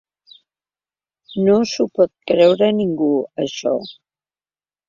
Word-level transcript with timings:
No 1.47 1.57
s'ho 1.73 1.87
pot 1.99 2.13
creure 2.31 2.71
ningú, 2.81 3.13
això. 3.47 3.79